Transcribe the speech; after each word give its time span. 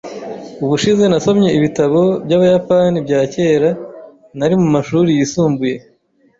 Ubushize 0.63 1.03
nasomye 1.07 1.49
ibitabo 1.57 2.01
byabayapani 2.25 2.97
bya 3.05 3.21
kera 3.33 3.69
nari 4.37 4.55
mumashuri 4.61 5.09
yisumbuye. 5.17 5.77